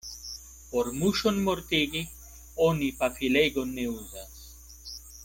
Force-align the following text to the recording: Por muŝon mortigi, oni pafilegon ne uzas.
Por 0.69 0.87
muŝon 1.01 1.37
mortigi, 1.49 2.01
oni 2.71 2.89
pafilegon 3.03 3.77
ne 3.79 3.87
uzas. 3.95 4.45